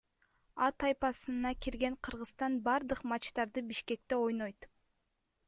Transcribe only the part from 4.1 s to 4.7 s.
ойнойт.